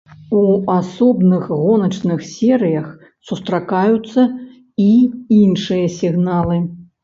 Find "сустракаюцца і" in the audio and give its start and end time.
3.31-4.91